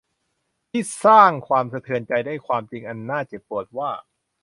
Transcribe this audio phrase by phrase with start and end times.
[0.71, 3.89] ที่สร้างความสะเทือนใจด้วยความจริงอันน่าเจ็บปวดว่า